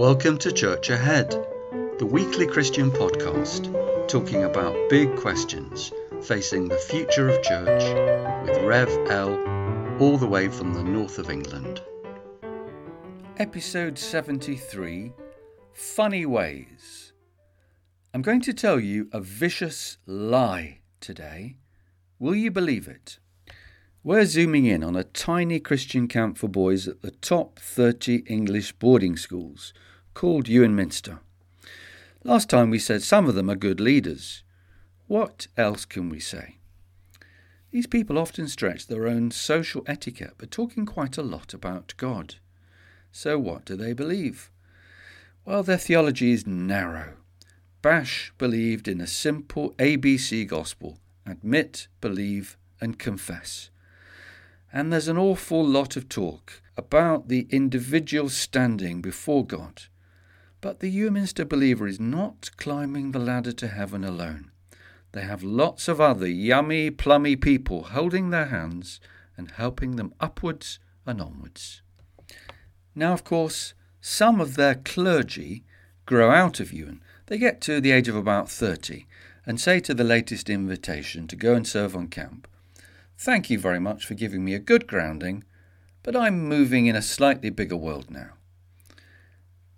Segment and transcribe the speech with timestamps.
[0.00, 1.28] Welcome to Church Ahead,
[1.98, 3.66] the weekly Christian podcast
[4.08, 5.92] talking about big questions
[6.22, 7.82] facing the future of church
[8.48, 9.34] with Rev L,
[10.00, 11.82] all the way from the north of England.
[13.36, 15.12] Episode 73
[15.74, 17.12] Funny Ways.
[18.14, 21.58] I'm going to tell you a vicious lie today.
[22.18, 23.18] Will you believe it?
[24.02, 28.72] We're zooming in on a tiny Christian camp for boys at the top 30 English
[28.72, 29.74] boarding schools
[30.20, 31.18] called Iwerne Minster.
[32.24, 34.42] Last time we said some of them are good leaders.
[35.06, 36.58] What else can we say?
[37.70, 42.34] These people often stretch their own social etiquette by talking quite a lot about God.
[43.10, 44.50] So, what do they believe?
[45.46, 47.14] Well, their theology is narrow.
[47.80, 53.70] Bash believed in a simple ABC gospel admit, believe, and confess.
[54.70, 59.84] And there's an awful lot of talk about the individual standing before God.
[60.60, 64.50] But the Iwerne Minster believer is not climbing the ladder to heaven alone.
[65.12, 69.00] They have lots of other yummy, plummy people holding their hands
[69.36, 71.82] and helping them upwards and onwards.
[72.94, 75.64] Now, of course, some of their clergy
[76.04, 77.00] grow out of Iwerne.
[77.26, 79.06] They get to the age of about 30
[79.46, 82.46] and say to the latest invitation to go and serve on camp,
[83.16, 85.44] Thank you very much for giving me a good grounding,
[86.02, 88.30] but I'm moving in a slightly bigger world now.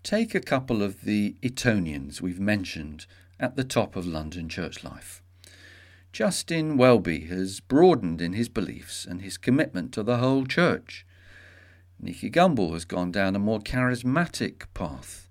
[0.02, 3.06] Take a couple of the Etonians we've mentioned
[3.38, 5.22] at the top of London church life.
[6.12, 11.06] Justin Welby has broadened in his beliefs and his commitment to the whole church.
[12.00, 15.28] Nicky Gumbel has gone down a more charismatic path.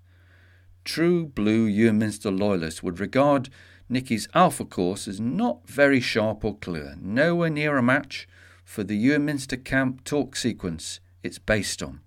[0.86, 3.50] True blue Iwerne Minster loyalists would regard
[3.90, 8.26] Nicky's Alpha course as not very sharp or clear, nowhere near a match
[8.64, 12.00] for the Iwerne Minster camp talk sequence it's based on.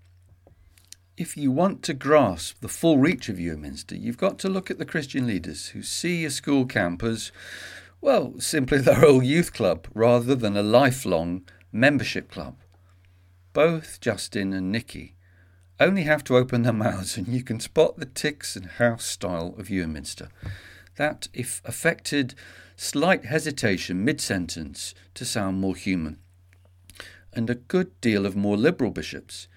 [1.18, 4.70] If you want to grasp the full reach of Iwerne Minster, you've got to look
[4.70, 7.32] at the Christian leaders who see a school camp as,
[8.02, 12.58] well, simply their old youth club rather than a lifelong membership club.
[13.54, 15.16] Both Justin and Nicky
[15.80, 19.56] only have to open their mouths and you can spot the ticks and house style
[19.58, 20.28] of Iwerne Minster
[20.98, 22.36] that, if affected,
[22.76, 26.20] slight hesitation mid sentence to sound more human.
[27.32, 29.48] And a good deal of more liberal bishops,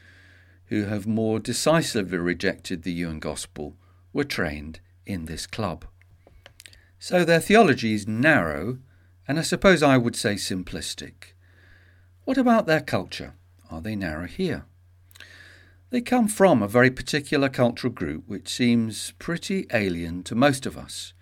[0.69, 3.77] who have more decisively rejected the Iwerne gospel,
[4.13, 5.85] were trained in this club.
[6.99, 8.79] So their theology is narrow,
[9.27, 11.35] and I suppose I would say simplistic.
[12.25, 13.35] What about their culture?
[13.71, 14.67] Are they narrow here?
[15.91, 20.77] They come from a very particular cultural group which seems pretty alien to most of
[20.77, 21.15] us.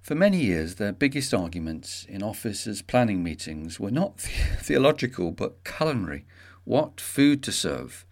[0.00, 6.26] For many years, their biggest arguments in officers' planning meetings were not theological but culinary
[6.64, 8.04] what food to serve.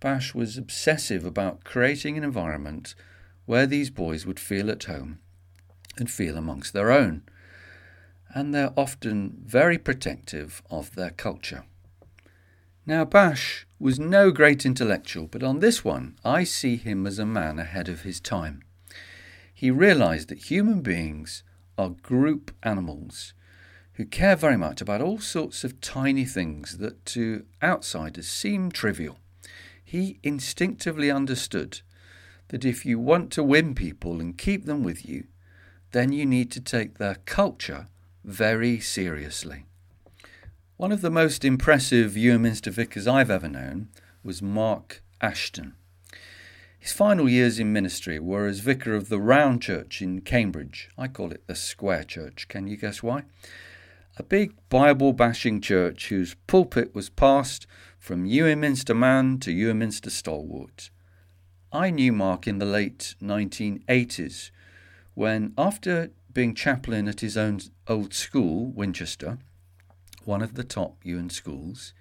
[0.00, 2.94] Bash was obsessive about creating an environment
[3.46, 5.20] where these boys would feel at home
[5.96, 7.22] and feel amongst their own.
[8.34, 11.64] And they're often very protective of their culture.
[12.84, 17.26] Now, Bash was no great intellectual, but on this one, I see him as a
[17.26, 18.62] man ahead of his time
[19.56, 21.42] he realized that human beings
[21.78, 23.32] are group animals
[23.94, 29.18] who care very much about all sorts of tiny things that to outsiders seem trivial.
[29.88, 31.80] He instinctively understood
[32.48, 35.28] that if you want to win people and keep them with you,
[35.92, 37.86] then you need to take their culture
[38.24, 39.64] very seriously.
[40.76, 43.88] One of the most impressive Iwerne Minster vicars I've ever known
[44.24, 45.74] was Mark Ashton.
[46.80, 50.90] His final years in ministry were as vicar of the Round Church in Cambridge.
[50.98, 52.48] I call it the Square Church.
[52.48, 53.22] Can you guess why?
[54.16, 57.68] A big Bible bashing church whose pulpit was passed
[58.06, 60.90] from Iwerne Minster man to Iwerne Minster stalwart.
[61.72, 64.52] I knew Mark in the late 1980s
[65.14, 67.58] when, after being chaplain at his own
[67.88, 69.38] old school, Winchester,
[70.24, 71.94] one of the top Iwerne schools,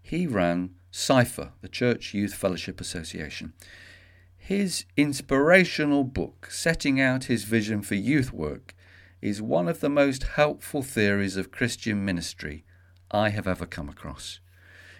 [0.00, 3.52] he ran CYFA, the Church Youth Fellowship Association.
[4.38, 8.74] His inspirational book, setting out his vision for youth work,
[9.20, 12.64] is one of the most helpful theories of Christian ministry
[13.10, 14.40] I have ever come across.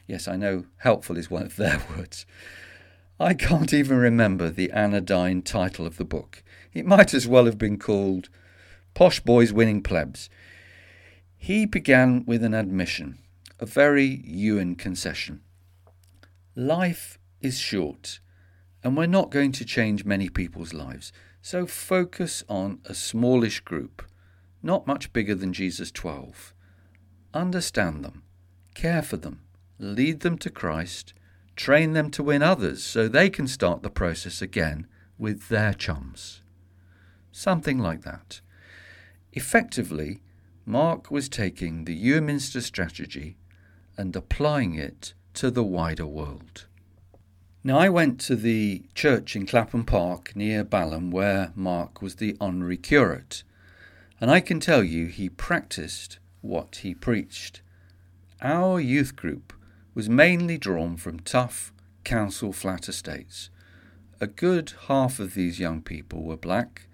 [0.06, 2.26] Yes, I know helpful is one of their words.
[3.18, 6.42] I can't even remember the anodyne title of the book.
[6.72, 8.28] It might as well have been called
[8.92, 10.28] Posh Boys Winning Plebs.
[11.36, 13.18] He began with an admission,
[13.60, 15.42] a very Iwerne concession.
[16.56, 18.20] Life is short
[18.84, 21.10] and we're not going to change many people's lives.
[21.40, 24.02] So focus on a smallish group,
[24.62, 26.52] not much bigger than Jesus 12.
[27.32, 28.22] Understand them,
[28.74, 29.40] care for them,
[29.78, 31.14] lead them to Christ,
[31.56, 34.86] train them to win others so they can start the process again
[35.18, 36.42] with their chums.
[37.32, 38.40] Something like that.
[39.32, 40.20] Effectively,
[40.64, 43.36] Mark was taking the Iwerne Minster strategy
[43.96, 46.66] and applying it to the wider world.
[47.62, 52.36] Now, I went to the church in Clapham Park near Balham where Mark was the
[52.40, 53.42] honorary curate,
[54.20, 57.62] and I can tell you he practiced what he preached.
[58.42, 59.52] Our youth group
[59.94, 63.50] was mainly drawn from tough council flat estates.
[64.20, 66.86] A good half of these young people were black,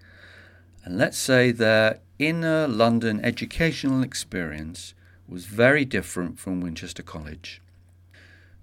[0.83, 4.93] and let's say their inner London educational experience
[5.27, 7.61] was very different from Winchester College.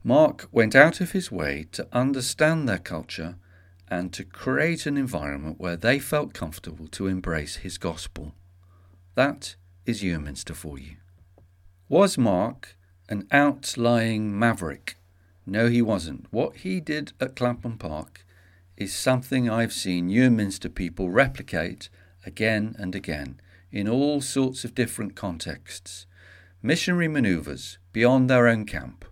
[0.04, 3.36] Mark went out of his way to understand their culture
[3.88, 8.34] and to create an environment where they felt comfortable to embrace his gospel.
[9.14, 9.56] That
[9.86, 10.96] is Iwerne Minster for you.
[11.88, 12.76] Was Mark
[13.08, 14.96] an outlying maverick?
[15.46, 16.26] No, he wasn't.
[16.30, 18.24] What he did at Clapham Park
[18.76, 21.88] is something I've seen Iwerne Minster people replicate
[22.26, 23.40] again and again
[23.72, 26.06] in all sorts of different contexts.
[26.62, 29.04] Missionary manoeuvres beyond their own camp.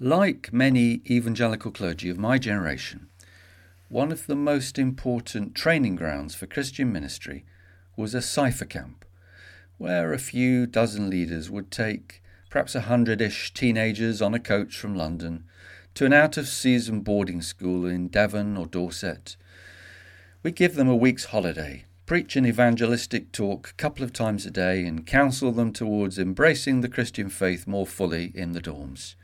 [0.00, 3.08] Like many evangelical clergy of my generation,
[3.88, 7.44] one of the most important training grounds for Christian ministry
[7.96, 9.04] was a CYFA camp
[9.78, 14.76] where a few dozen leaders would take perhaps a hundred ish teenagers on a coach
[14.76, 15.44] from London
[15.94, 19.36] to an out of season boarding school in Devon or Dorset.
[20.42, 24.50] We give them a week's holiday, preach an evangelistic talk a couple of times a
[24.50, 29.16] day, and counsel them towards embracing the Christian faith more fully in the dorms.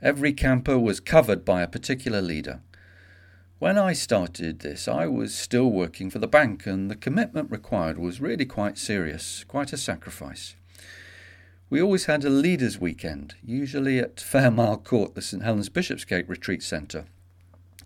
[0.00, 2.60] Every camper was covered by a particular leader.
[3.58, 7.98] When I started this, I was still working for the bank, and the commitment required
[7.98, 10.54] was really quite serious, quite a sacrifice.
[11.70, 16.62] We always had a leaders' weekend, usually at Fairmile Court, the St Helens Bishopsgate Retreat
[16.62, 17.04] Centre,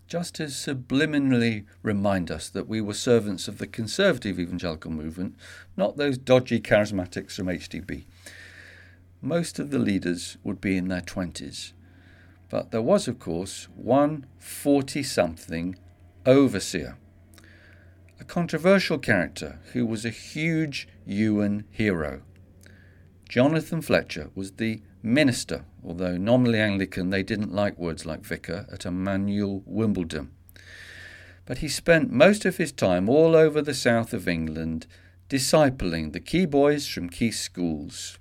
[0.07, 5.35] just to subliminally remind us that we were servants of the conservative evangelical movement,
[5.77, 8.05] not those dodgy charismatics from HTB.
[9.21, 11.73] Most of the leaders would be in their twenties.
[12.51, 15.75] But there was, of course, one 40 something
[16.25, 16.99] overseer,
[18.21, 22.23] a controversial character who was a huge Iwerne hero.
[23.33, 28.85] Jonathan Fletcher was the minister, although nominally Anglican, they didn't like words like vicar, at
[28.85, 30.33] Emmanuel Wimbledon.
[31.47, 34.87] But he spent most of his time all over the south of England
[35.31, 38.19] discipling the key boys from key schools.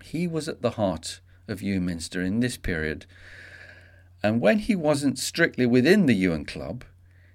[0.00, 1.18] He was at the heart
[1.48, 3.06] of Iwerne Minster in this period
[4.22, 6.84] and when he wasn't strictly within the Iwerne Club,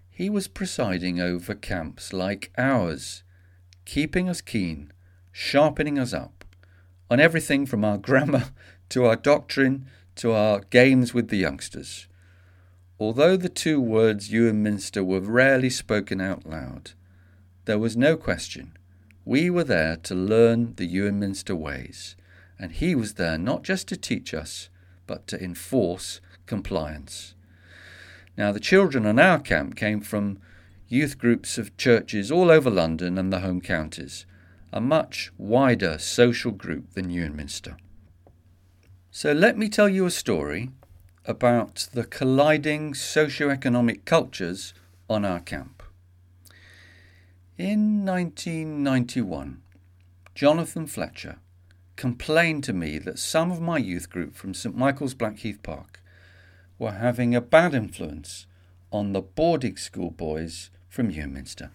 [0.09, 3.24] he was presiding over camps like ours,
[3.83, 4.94] keeping us keen,
[5.33, 6.44] sharpening us up,
[7.10, 8.46] on everything from our grammar
[8.90, 12.07] to our doctrine to our games with the youngsters.
[13.00, 16.92] Although the two words Iwerne Minster were rarely spoken out loud,
[17.66, 18.78] there was no question.
[19.25, 22.16] We were there to learn the Iwerne Minster ways,
[22.57, 24.69] and he was there not just to teach us,
[25.07, 27.34] but to enforce compliance.
[28.38, 30.40] Now, the children on our camp came from
[30.88, 34.25] youth groups of churches all over London and the home counties,
[34.72, 37.78] a much wider social group than Iwerne Minster.
[39.12, 40.72] So, let me tell you a story
[41.26, 44.74] about the colliding socio-economic cultures
[45.10, 45.81] on our camp.
[47.57, 49.62] In 1991,
[50.36, 51.38] Jonathan Fletcher
[51.95, 56.02] complained to me that some of my youth group from St Michael's Blackheath Park
[56.78, 58.45] were having a bad influence
[58.92, 61.72] on the boarding school boys from Iwerne Minster.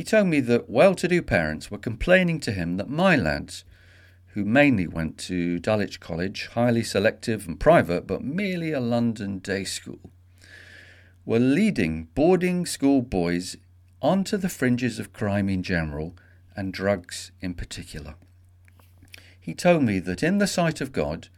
[0.00, 3.66] He told me that well to do parents were complaining to him that my lads,
[4.28, 9.64] who mainly went to Dulwich College, highly selective and private, but merely a London day
[9.64, 10.10] school,
[11.26, 13.58] were leading boarding school boys
[14.00, 16.16] onto the fringes of crime in general
[16.56, 18.14] and drugs in particular.
[19.38, 21.28] He told me that in the sight of God,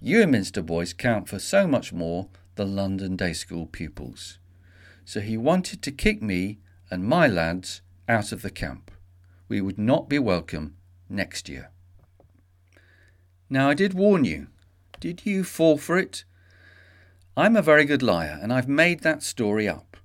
[0.00, 4.38] Iwerne Minster boys count for so much more than London day school pupils.
[5.04, 8.90] So he wanted to kick me and my lads out of the camp.
[9.48, 10.76] We would not be welcome
[11.08, 11.70] next year.
[13.48, 14.46] Now, I did warn you.
[15.00, 16.24] Did you fall for it?
[17.36, 19.96] I'm a very good liar, and I've made that story up.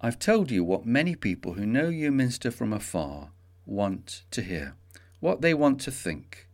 [0.00, 3.30] I've told you what many people who know Iwerne Minster from afar
[3.64, 4.74] want to hear,
[5.20, 6.48] what they want to think.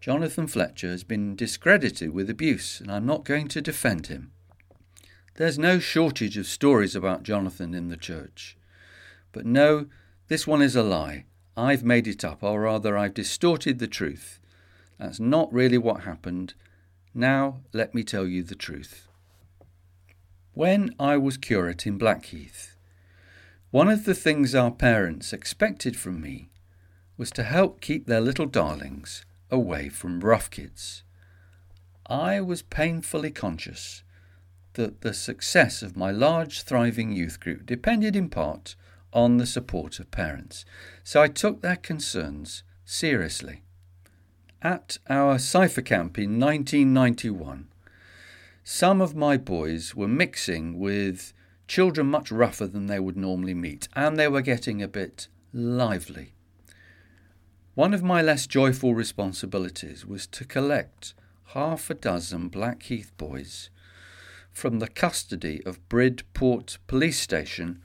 [0.00, 4.32] Jonathan Fletcher has been discredited with abuse, and I'm not going to defend him.
[5.34, 8.56] There's no shortage of stories about Jonathan in the church.
[9.32, 9.86] But no,
[10.28, 11.24] this one is a lie.
[11.56, 14.40] I've made it up, or rather, I've distorted the truth.
[14.98, 16.54] That's not really what happened.
[17.14, 19.08] Now, let me tell you the truth.
[20.52, 22.76] When I was curate in Blackheath,
[23.70, 26.48] one of the things our parents expected from me
[27.16, 31.02] was to help keep their little darlings away from rough kids.
[32.06, 34.02] I was painfully conscious
[34.74, 38.74] that the success of my large, thriving youth group depended in part
[39.12, 40.64] on the support of parents,
[41.02, 43.62] so I took their concerns seriously.
[44.62, 47.68] At our CYFA camp in 1991,
[48.62, 51.32] some of my boys were mixing with
[51.66, 56.34] children much rougher than they would normally meet, and they were getting a bit lively.
[57.74, 61.14] One of my less joyful responsibilities was to collect
[61.54, 63.70] half a dozen Blackheath boys
[64.52, 67.80] from the custody of Bridport Police Station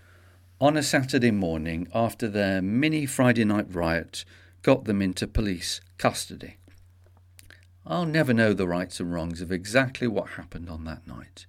[0.59, 4.25] on a Saturday morning after their mini Friday night riot
[4.61, 6.57] got them into police custody.
[7.85, 11.45] I'll never know the rights and wrongs of exactly what happened on that night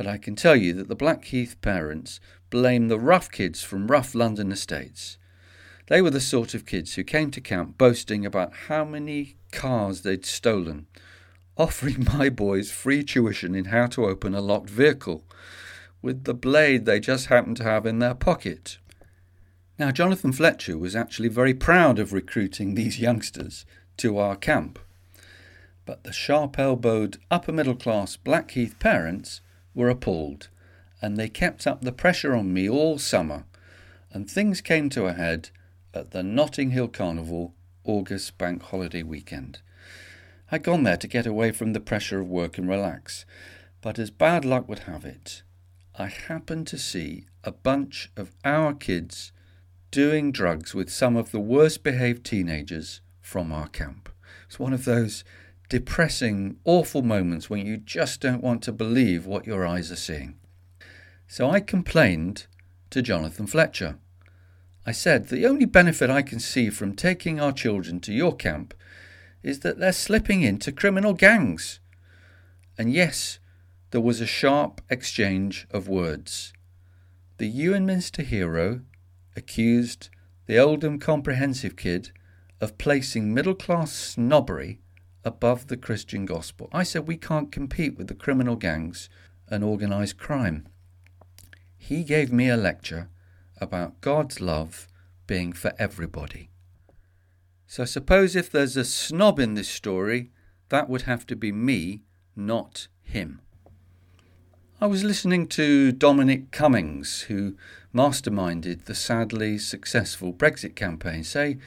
[0.00, 4.14] but I can tell you that the Blackheath parents blame the rough kids from rough
[4.14, 5.18] London estates.
[5.88, 10.00] They were the sort of kids who came to camp boasting about how many cars
[10.00, 10.86] they'd stolen,
[11.56, 15.24] offering my boys free tuition in how to open a locked vehicle,
[16.02, 18.78] with the blade they just happened to have in their pocket.
[19.78, 23.64] Now, Jonathan Fletcher was actually very proud of recruiting these youngsters
[23.96, 24.78] to our camp.
[25.86, 29.40] But the sharp elbowed, upper middle class Blackheath parents
[29.74, 30.48] were appalled,
[31.00, 33.44] and they kept up the pressure on me all summer,
[34.12, 35.50] and things came to a head
[35.94, 37.54] at the Notting Hill Carnival
[37.84, 39.60] August Bank Holiday weekend.
[40.52, 43.24] I'd gone there to get away from the pressure of work and relax,
[43.80, 45.42] but as bad luck would have it,
[45.98, 49.32] I happened to see a bunch of our kids
[49.90, 54.08] doing drugs with some of the worst behaved teenagers from our camp.
[54.46, 55.24] It's one of those
[55.68, 60.36] depressing, awful moments when you just don't want to believe what your eyes are seeing.
[61.26, 62.46] So I complained
[62.90, 63.98] to Jonathan Fletcher.
[64.84, 68.74] I said, The only benefit I can see from taking our children to your camp
[69.42, 71.80] is that they're slipping into criminal gangs.
[72.76, 73.38] And yes,
[73.90, 76.52] there was a sharp exchange of words.
[77.38, 78.82] The Iwerne Minster hero
[79.34, 80.10] accused
[80.46, 82.12] the Oldham comprehensive kid
[82.60, 84.80] of placing middle class snobbery
[85.24, 86.68] above the Christian gospel.
[86.72, 89.08] I said we can't compete with the criminal gangs
[89.48, 90.68] and organised crime.
[91.76, 93.08] He gave me a lecture
[93.60, 94.86] about God's love
[95.26, 96.50] being for everybody.
[97.66, 100.30] So suppose if there's a snob in this story,
[100.68, 102.02] that would have to be me,
[102.36, 103.40] not him.
[104.82, 107.54] I was listening to Dominic Cummings, who
[107.94, 111.58] masterminded the sadly successful Brexit campaign, say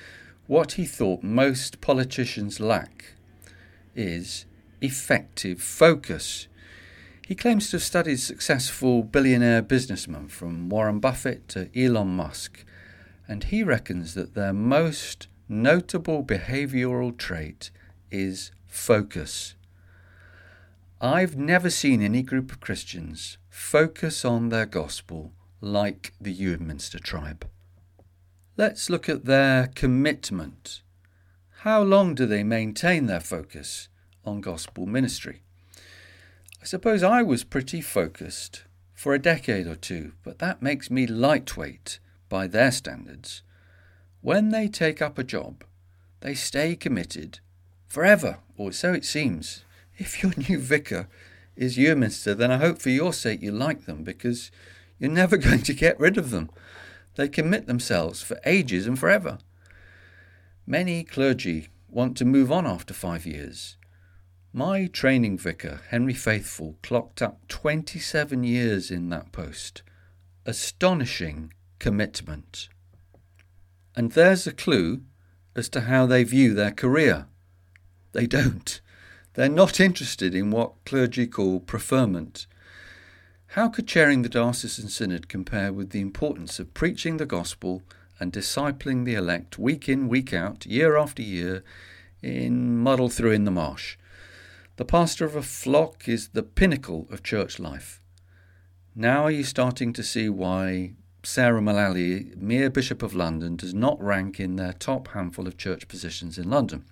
[0.48, 3.14] what he thought most politicians lack
[3.96, 4.48] is
[4.82, 6.48] effective focus.
[7.28, 12.66] He claims to have studied successful billionaire businessmen from Warren Buffett to Elon Musk,
[13.28, 17.70] and he reckons that their most notable behavioral trait
[18.10, 19.54] is focus.
[21.04, 26.98] I've never seen any group of Christians focus on their gospel like the Iwerne Minster
[26.98, 27.46] tribe.
[28.56, 30.82] Let's look at their commitment
[31.64, 33.90] how long do they maintain their focus
[34.24, 35.42] on gospel ministry?
[36.62, 41.06] I suppose I was pretty focused for a decade or two, but that makes me
[41.06, 43.42] lightweight by their standards.
[44.22, 45.66] When they take up a job,
[46.22, 47.40] they stay committed
[47.88, 49.66] forever, or so it seems.
[49.98, 51.08] If your new vicar
[51.56, 54.52] is Iwerne Minster, then I hope for your sake you like them because
[55.00, 56.50] you're never going to get rid of them.
[57.16, 59.38] They commit themselves for ages and forever.
[60.66, 63.78] Many clergy want to move on after five years.
[64.52, 69.84] My training vicar, Henry Faithful, clocked up 27 years in that post.
[70.46, 72.70] Astonishing commitment.
[73.96, 75.02] And there's a clue
[75.56, 77.28] as to how they view their career.
[78.12, 78.80] They don't.
[79.34, 82.46] They're not interested in what clergy call preferment.
[83.48, 87.82] How could chairing the diocesan synod compare with the importance of preaching the gospel
[88.20, 91.64] and discipling the elect week in, week out, year after year,
[92.22, 93.98] in muddle through in the marsh.
[94.78, 98.02] The pastor of a flock is the pinnacle of church life.
[98.96, 104.02] Now are you starting to see why Sarah Mullally, mere Bishop of London, does not
[104.02, 106.86] rank in their top handful of church positions in London?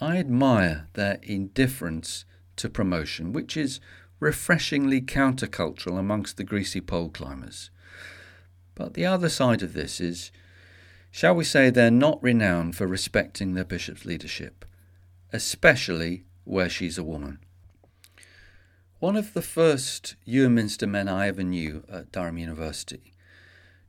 [0.00, 2.24] I admire their indifference
[2.56, 3.80] to promotion, which is
[4.18, 7.70] refreshingly countercultural amongst the greasy pole climbers.
[8.74, 10.32] But the other side of this is,
[11.10, 14.64] shall we say, they're not renowned for respecting their bishop's leadership,
[15.32, 17.38] especially where she's a woman.
[19.00, 23.14] One of the first Minster men I ever knew at Durham University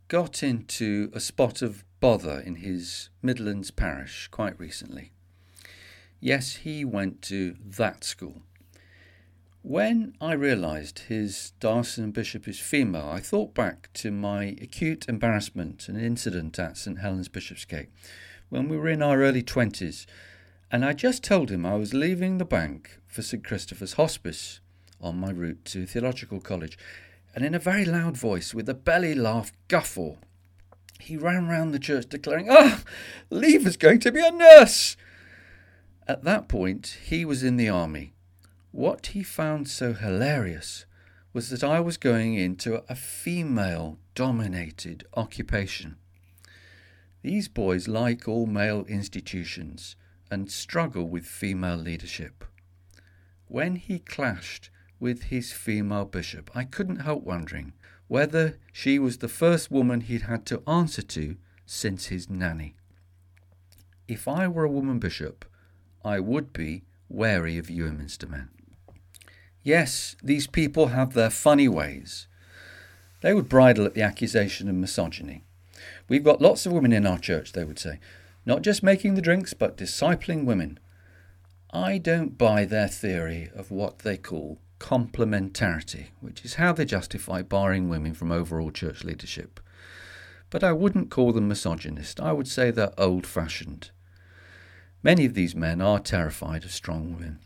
[0.07, 5.13] got into a spot of bother in his Midlands parish quite recently.
[6.23, 8.43] Yes, he went to that school.
[9.63, 15.89] When I realised his diocesan bishop is female, I thought back to my acute embarrassment
[15.89, 17.89] and incident at St Helens Bishopsgate
[18.49, 20.05] when we were in our early 20s,
[20.71, 24.59] and I just told him I was leaving the bank for St Christopher's Hospice
[24.99, 26.77] on my route to theological college,
[27.33, 30.17] and in a very loud voice, with a belly laugh guffaw,
[30.99, 32.83] he ran round the church declaring, Ah,
[33.31, 34.95] Lever's going to be a nurse!
[36.11, 38.11] At that point, he was in the army.
[38.73, 40.85] What he found so hilarious
[41.31, 45.95] was that I was going into a female dominated occupation.
[47.21, 49.95] These boys like all male institutions
[50.29, 52.43] and struggle with female leadership.
[53.47, 57.71] When he clashed with his female bishop, I couldn't help wondering
[58.09, 62.75] whether she was the first woman he'd had to answer to since his nanny.
[64.09, 65.45] If I were a woman bishop,
[66.03, 68.49] I would be wary of Minster men.
[69.63, 72.27] Yes, these people have their funny ways.
[73.21, 75.43] They would bridle at the accusation of misogyny.
[76.09, 77.99] We've got lots of women in our church, they would say,
[78.45, 80.79] not just making the drinks, but discipling women.
[81.71, 87.43] I don't buy their theory of what they call complementarity, which is how they justify
[87.43, 89.59] barring women from overall church leadership.
[90.49, 92.19] But I wouldn't call them misogynist.
[92.19, 93.91] I would say they're old fashioned.
[95.03, 97.39] Many of these men are terrified of strong women.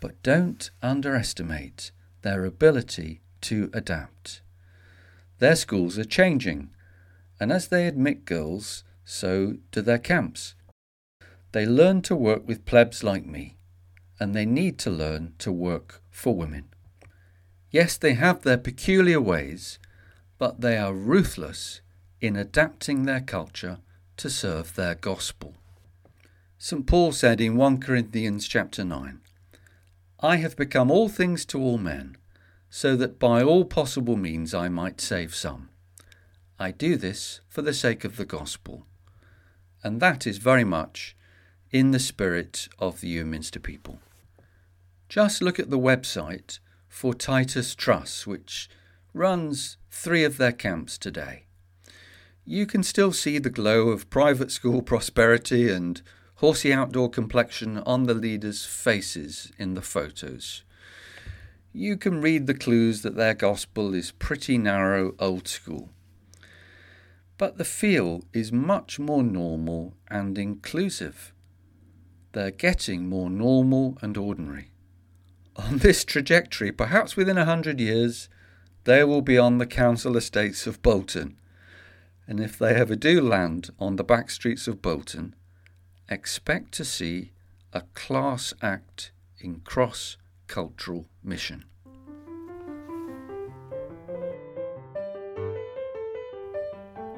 [0.00, 1.92] But don't underestimate
[2.22, 4.40] their ability to adapt.
[5.38, 6.70] Their schools are changing,
[7.38, 10.54] and as they admit girls, so do their camps.
[11.52, 13.56] They learn to work with plebs like me,
[14.18, 16.64] and they need to learn to work for women.
[17.70, 19.78] Yes, they have their peculiar ways,
[20.38, 21.80] but they are ruthless
[22.20, 23.78] in adapting their culture
[24.16, 25.54] to serve their gospel.
[26.58, 26.86] St.
[26.86, 29.20] Paul said in 1 Corinthians chapter 9,
[30.20, 32.16] I have become all things to all men,
[32.70, 35.68] so that by all possible means I might save some.
[36.58, 38.86] I do this for the sake of the gospel.
[39.84, 41.14] And that is very much
[41.70, 43.98] in the spirit of the Minster people.
[45.10, 48.70] Just look at the website for Titus Trust, which
[49.12, 51.44] runs three of their camps today.
[52.46, 56.00] You can still see the glow of private school prosperity and
[56.36, 60.64] horsey outdoor complexion on the leaders' faces in the photos.
[61.72, 65.90] You can read the clues that their gospel is pretty narrow old school.
[67.38, 71.32] But the feel is much more normal and inclusive.
[72.32, 74.70] They're getting more normal and ordinary.
[75.56, 78.28] On this trajectory, perhaps within a hundred years,
[78.84, 81.38] they will be on the council estates of Bolton.
[82.26, 85.34] And if they ever do land on the back streets of Bolton,
[86.08, 87.32] expect to see
[87.72, 90.16] a class act in cross
[90.46, 91.64] cultural mission.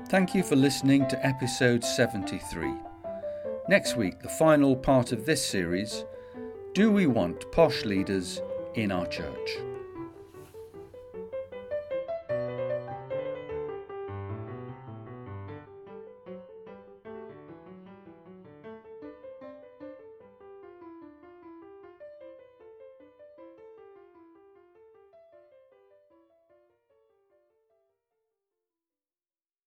[0.09, 2.73] Thank you for listening to episode 73.
[3.69, 6.07] Next week, the final part of this series
[6.73, 8.41] Do We Want Posh Leaders
[8.75, 9.68] in Our Church?